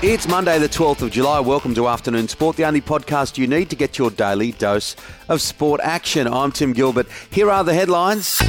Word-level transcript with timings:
It's 0.00 0.28
Monday, 0.28 0.60
the 0.60 0.68
12th 0.68 1.02
of 1.02 1.10
July. 1.10 1.40
Welcome 1.40 1.74
to 1.74 1.88
Afternoon 1.88 2.28
Sport, 2.28 2.54
the 2.54 2.64
only 2.64 2.80
podcast 2.80 3.36
you 3.36 3.48
need 3.48 3.68
to 3.70 3.74
get 3.74 3.98
your 3.98 4.12
daily 4.12 4.52
dose 4.52 4.94
of 5.28 5.42
sport 5.42 5.80
action. 5.82 6.28
I'm 6.28 6.52
Tim 6.52 6.72
Gilbert. 6.72 7.08
Here 7.30 7.50
are 7.50 7.64
the 7.64 7.74
headlines. 7.74 8.40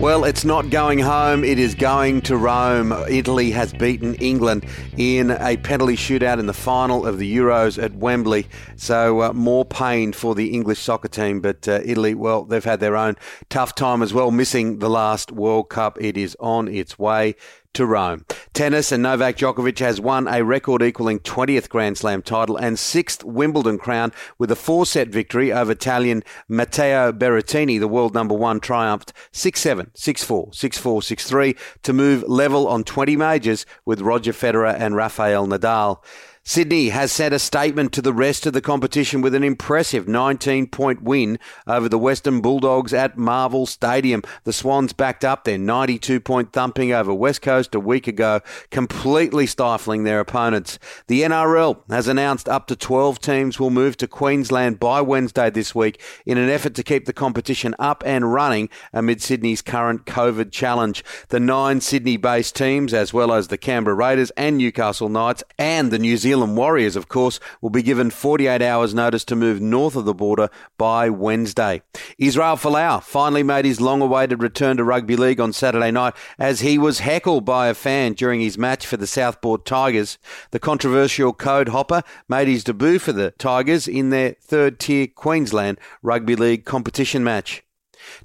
Well, 0.00 0.24
it's 0.24 0.44
not 0.44 0.70
going 0.70 0.98
home, 0.98 1.44
it 1.44 1.58
is 1.58 1.74
going 1.74 2.22
to 2.22 2.36
Rome. 2.36 2.90
Italy 3.08 3.50
has 3.50 3.72
beaten 3.74 4.14
England 4.14 4.64
in 4.96 5.30
a 5.30 5.58
penalty 5.58 5.94
shootout 5.94 6.40
in 6.40 6.46
the 6.46 6.54
final 6.54 7.06
of 7.06 7.18
the 7.18 7.36
Euros 7.36 7.80
at 7.80 7.94
Wembley. 7.94 8.48
So, 8.76 9.20
uh, 9.20 9.32
more 9.34 9.66
pain 9.66 10.14
for 10.14 10.34
the 10.34 10.54
English 10.54 10.80
soccer 10.80 11.08
team. 11.08 11.40
But 11.40 11.68
uh, 11.68 11.80
Italy, 11.84 12.14
well, 12.14 12.44
they've 12.44 12.64
had 12.64 12.80
their 12.80 12.96
own 12.96 13.16
tough 13.50 13.74
time 13.74 14.02
as 14.02 14.14
well, 14.14 14.30
missing 14.30 14.78
the 14.78 14.88
last 14.88 15.30
World 15.30 15.68
Cup. 15.68 15.98
It 16.00 16.16
is 16.16 16.34
on 16.40 16.66
its 16.66 16.98
way 16.98 17.36
to 17.74 17.86
Rome. 17.86 18.24
Tennis 18.52 18.90
and 18.92 19.02
Novak 19.02 19.36
Djokovic 19.36 19.78
has 19.78 20.00
won 20.00 20.26
a 20.26 20.42
record 20.42 20.82
equaling 20.82 21.20
20th 21.20 21.68
Grand 21.68 21.96
Slam 21.96 22.22
title 22.22 22.56
and 22.56 22.76
6th 22.76 23.22
Wimbledon 23.24 23.78
crown 23.78 24.12
with 24.38 24.50
a 24.50 24.56
four 24.56 24.84
set 24.84 25.08
victory 25.08 25.52
over 25.52 25.72
Italian 25.72 26.24
Matteo 26.48 27.12
Berrettini. 27.12 27.78
The 27.78 27.88
world 27.88 28.14
number 28.14 28.34
one 28.34 28.60
triumphed 28.60 29.12
6 29.32 29.60
7, 29.60 29.90
6 29.94 30.24
4, 30.24 30.52
6 30.52 30.78
4, 30.78 31.02
6 31.02 31.24
3 31.28 31.56
to 31.82 31.92
move 31.92 32.24
level 32.26 32.66
on 32.66 32.84
20 32.84 33.16
majors 33.16 33.66
with 33.84 34.00
Roger 34.00 34.32
Federer 34.32 34.74
and 34.78 34.96
Rafael 34.96 35.46
Nadal. 35.46 36.02
Sydney 36.42 36.88
has 36.88 37.12
sent 37.12 37.34
a 37.34 37.38
statement 37.38 37.92
to 37.92 38.02
the 38.02 38.14
rest 38.14 38.46
of 38.46 38.54
the 38.54 38.62
competition 38.62 39.20
with 39.20 39.34
an 39.34 39.44
impressive 39.44 40.08
19 40.08 40.68
point 40.68 41.02
win 41.02 41.38
over 41.66 41.86
the 41.86 41.98
Western 41.98 42.40
Bulldogs 42.40 42.94
at 42.94 43.18
Marvel 43.18 43.66
Stadium. 43.66 44.22
The 44.44 44.52
Swans 44.52 44.94
backed 44.94 45.22
up 45.24 45.44
their 45.44 45.58
92 45.58 46.18
point 46.18 46.52
thumping 46.52 46.92
over 46.92 47.12
West 47.12 47.42
Coast 47.42 47.74
a 47.74 47.78
week 47.78 48.08
ago, 48.08 48.40
completely 48.70 49.46
stifling 49.46 50.04
their 50.04 50.18
opponents. 50.18 50.78
The 51.08 51.22
NRL 51.22 51.82
has 51.90 52.08
announced 52.08 52.48
up 52.48 52.66
to 52.68 52.74
12 52.74 53.20
teams 53.20 53.60
will 53.60 53.70
move 53.70 53.98
to 53.98 54.08
Queensland 54.08 54.80
by 54.80 55.02
Wednesday 55.02 55.50
this 55.50 55.74
week 55.74 56.02
in 56.24 56.38
an 56.38 56.48
effort 56.48 56.74
to 56.76 56.82
keep 56.82 57.04
the 57.04 57.12
competition 57.12 57.76
up 57.78 58.02
and 58.06 58.32
running 58.32 58.70
amid 58.94 59.22
Sydney's 59.22 59.62
current 59.62 60.06
COVID 60.06 60.50
challenge. 60.50 61.04
The 61.28 61.38
nine 61.38 61.82
Sydney 61.82 62.16
based 62.16 62.56
teams, 62.56 62.94
as 62.94 63.12
well 63.12 63.32
as 63.32 63.48
the 63.48 63.58
Canberra 63.58 63.94
Raiders 63.94 64.30
and 64.38 64.56
Newcastle 64.56 65.10
Knights 65.10 65.44
and 65.58 65.90
the 65.90 65.98
New 65.98 66.16
Zealand 66.16 66.29
Zealand 66.30 66.56
Warriors, 66.56 66.94
of 66.94 67.08
course, 67.08 67.40
will 67.60 67.70
be 67.70 67.82
given 67.82 68.08
48 68.08 68.62
hours' 68.62 68.94
notice 68.94 69.24
to 69.24 69.34
move 69.34 69.60
north 69.60 69.96
of 69.96 70.04
the 70.04 70.14
border 70.14 70.48
by 70.78 71.10
Wednesday. 71.10 71.82
Israel 72.18 72.54
Folau 72.54 73.02
finally 73.02 73.42
made 73.42 73.64
his 73.64 73.80
long 73.80 74.00
awaited 74.00 74.40
return 74.40 74.76
to 74.76 74.84
rugby 74.84 75.16
league 75.16 75.40
on 75.40 75.52
Saturday 75.52 75.90
night 75.90 76.14
as 76.38 76.60
he 76.60 76.78
was 76.78 77.00
heckled 77.00 77.44
by 77.44 77.66
a 77.66 77.74
fan 77.74 78.12
during 78.12 78.40
his 78.40 78.56
match 78.56 78.86
for 78.86 78.96
the 78.96 79.08
Southport 79.08 79.66
Tigers. 79.66 80.18
The 80.52 80.60
controversial 80.60 81.32
code 81.32 81.70
hopper 81.70 82.04
made 82.28 82.46
his 82.46 82.62
debut 82.62 83.00
for 83.00 83.12
the 83.12 83.32
Tigers 83.32 83.88
in 83.88 84.10
their 84.10 84.36
third 84.40 84.78
tier 84.78 85.08
Queensland 85.08 85.80
Rugby 86.00 86.36
League 86.36 86.64
competition 86.64 87.24
match. 87.24 87.64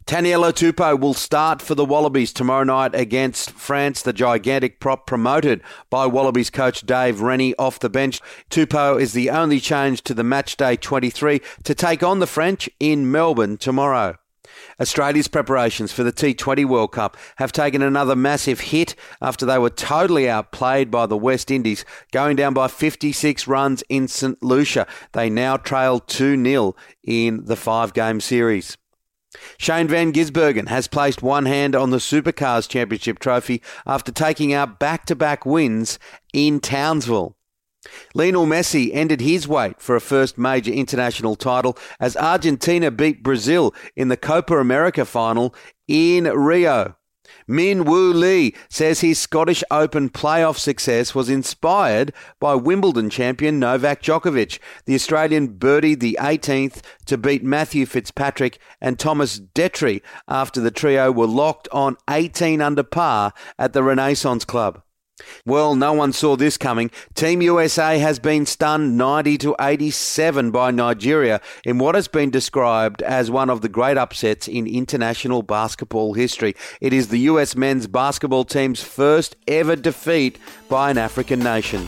Taniela 0.05 0.53
Tupou 0.53 0.99
will 0.99 1.13
start 1.13 1.61
for 1.61 1.75
the 1.75 1.85
Wallabies 1.85 2.31
tomorrow 2.31 2.63
night 2.63 2.93
against 2.93 3.51
France, 3.51 4.01
the 4.01 4.13
gigantic 4.13 4.79
prop 4.79 5.07
promoted 5.07 5.61
by 5.89 6.05
Wallabies 6.05 6.49
coach 6.49 6.85
Dave 6.85 7.21
Rennie 7.21 7.55
off 7.57 7.79
the 7.79 7.89
bench. 7.89 8.21
Tupou 8.49 8.99
is 8.99 9.13
the 9.13 9.29
only 9.29 9.59
change 9.59 10.01
to 10.03 10.13
the 10.13 10.23
match 10.23 10.57
day 10.57 10.75
23 10.75 11.41
to 11.63 11.75
take 11.75 12.03
on 12.03 12.19
the 12.19 12.27
French 12.27 12.69
in 12.79 13.11
Melbourne 13.11 13.57
tomorrow. 13.57 14.17
Australia's 14.79 15.27
preparations 15.27 15.91
for 15.91 16.03
the 16.03 16.13
T20 16.13 16.65
World 16.65 16.91
Cup 16.91 17.17
have 17.37 17.51
taken 17.51 17.81
another 17.81 18.15
massive 18.15 18.59
hit 18.59 18.95
after 19.21 19.45
they 19.45 19.57
were 19.57 19.69
totally 19.69 20.29
outplayed 20.29 20.91
by 20.91 21.05
the 21.05 21.17
West 21.17 21.51
Indies, 21.51 21.85
going 22.11 22.35
down 22.35 22.53
by 22.53 22.67
56 22.67 23.47
runs 23.47 23.83
in 23.89 24.07
St. 24.07 24.41
Lucia. 24.43 24.87
They 25.13 25.29
now 25.29 25.57
trail 25.57 25.99
2 25.99 26.41
0 26.43 26.75
in 27.03 27.45
the 27.45 27.55
five 27.55 27.93
game 27.93 28.19
series. 28.19 28.77
Shane 29.57 29.87
Van 29.87 30.11
Gisbergen 30.11 30.67
has 30.67 30.87
placed 30.87 31.23
one 31.23 31.45
hand 31.45 31.75
on 31.75 31.89
the 31.89 31.97
Supercars 31.97 32.69
Championship 32.69 33.19
trophy 33.19 33.61
after 33.85 34.11
taking 34.11 34.53
out 34.53 34.79
back 34.79 35.05
to 35.05 35.15
back 35.15 35.45
wins 35.45 35.99
in 36.33 36.59
Townsville. 36.59 37.35
Lionel 38.13 38.45
Messi 38.45 38.89
ended 38.93 39.21
his 39.21 39.47
wait 39.47 39.81
for 39.81 39.95
a 39.95 40.01
first 40.01 40.37
major 40.37 40.71
international 40.71 41.35
title 41.35 41.77
as 41.99 42.17
Argentina 42.17 42.89
beat 42.91 43.23
Brazil 43.23 43.73
in 43.95 44.07
the 44.07 44.17
Copa 44.17 44.57
America 44.57 45.05
final 45.05 45.53
in 45.87 46.23
Rio. 46.23 46.95
Min 47.47 47.85
Woo 47.85 48.13
Lee 48.13 48.55
says 48.69 49.01
his 49.01 49.19
Scottish 49.19 49.63
Open 49.69 50.09
playoff 50.09 50.57
success 50.57 51.13
was 51.13 51.29
inspired 51.29 52.13
by 52.39 52.55
Wimbledon 52.55 53.09
champion 53.09 53.59
Novak 53.59 54.01
Djokovic. 54.01 54.59
The 54.85 54.95
Australian 54.95 55.57
birdied 55.59 55.99
the 55.99 56.17
18th 56.21 56.81
to 57.05 57.17
beat 57.17 57.43
Matthew 57.43 57.85
Fitzpatrick 57.85 58.59
and 58.79 58.97
Thomas 58.97 59.39
Detry 59.39 60.01
after 60.27 60.61
the 60.61 60.71
trio 60.71 61.11
were 61.11 61.27
locked 61.27 61.67
on 61.71 61.97
18 62.09 62.61
under 62.61 62.83
par 62.83 63.33
at 63.57 63.73
the 63.73 63.83
Renaissance 63.83 64.45
Club. 64.45 64.81
Well, 65.45 65.75
no 65.75 65.93
one 65.93 66.11
saw 66.11 66.35
this 66.35 66.57
coming. 66.57 66.91
Team 67.13 67.41
USA 67.41 67.97
has 67.99 68.19
been 68.19 68.45
stunned 68.45 68.97
90 68.97 69.37
to 69.39 69.55
87 69.59 70.51
by 70.51 70.71
Nigeria 70.71 71.39
in 71.63 71.77
what 71.77 71.95
has 71.95 72.07
been 72.07 72.29
described 72.29 73.01
as 73.01 73.31
one 73.31 73.49
of 73.49 73.61
the 73.61 73.69
great 73.69 73.97
upsets 73.97 74.47
in 74.47 74.67
international 74.67 75.41
basketball 75.41 76.13
history. 76.13 76.55
It 76.81 76.93
is 76.93 77.07
the 77.07 77.19
US 77.19 77.55
men's 77.55 77.87
basketball 77.87 78.43
team's 78.43 78.83
first 78.83 79.35
ever 79.47 79.75
defeat 79.75 80.37
by 80.67 80.91
an 80.91 80.97
African 80.97 81.39
nation. 81.39 81.87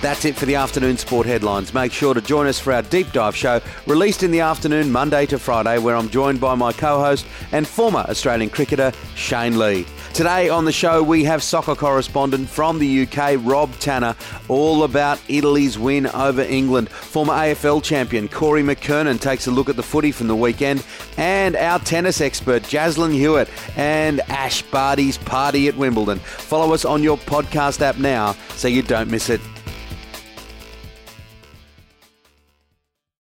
That's 0.00 0.24
it 0.24 0.34
for 0.34 0.46
the 0.46 0.54
afternoon 0.54 0.96
sport 0.96 1.26
headlines. 1.26 1.74
Make 1.74 1.92
sure 1.92 2.14
to 2.14 2.22
join 2.22 2.46
us 2.46 2.58
for 2.58 2.72
our 2.72 2.80
deep 2.80 3.12
dive 3.12 3.36
show, 3.36 3.60
released 3.86 4.22
in 4.22 4.30
the 4.30 4.40
afternoon, 4.40 4.90
Monday 4.90 5.26
to 5.26 5.38
Friday, 5.38 5.76
where 5.76 5.94
I'm 5.94 6.08
joined 6.08 6.40
by 6.40 6.54
my 6.54 6.72
co 6.72 7.00
host 7.00 7.26
and 7.52 7.68
former 7.68 8.06
Australian 8.08 8.48
cricketer, 8.48 8.92
Shane 9.14 9.58
Lee. 9.58 9.84
Today 10.14 10.48
on 10.48 10.64
the 10.64 10.72
show, 10.72 11.02
we 11.02 11.22
have 11.24 11.42
soccer 11.42 11.74
correspondent 11.74 12.48
from 12.48 12.78
the 12.78 13.02
UK, 13.02 13.38
Rob 13.40 13.70
Tanner, 13.74 14.16
all 14.48 14.84
about 14.84 15.20
Italy's 15.28 15.78
win 15.78 16.06
over 16.06 16.42
England. 16.42 16.88
Former 16.88 17.34
AFL 17.34 17.82
champion 17.82 18.26
Corey 18.26 18.62
McKernan 18.62 19.20
takes 19.20 19.48
a 19.48 19.50
look 19.50 19.68
at 19.68 19.76
the 19.76 19.82
footy 19.82 20.12
from 20.12 20.28
the 20.28 20.36
weekend, 20.36 20.82
and 21.18 21.56
our 21.56 21.78
tennis 21.78 22.22
expert, 22.22 22.62
Jaslyn 22.62 23.12
Hewitt, 23.12 23.50
and 23.76 24.20
Ash 24.30 24.62
Barty's 24.62 25.18
party 25.18 25.68
at 25.68 25.76
Wimbledon. 25.76 26.20
Follow 26.20 26.72
us 26.72 26.86
on 26.86 27.02
your 27.02 27.18
podcast 27.18 27.82
app 27.82 27.98
now 27.98 28.32
so 28.56 28.66
you 28.66 28.80
don't 28.80 29.10
miss 29.10 29.28
it. 29.28 29.42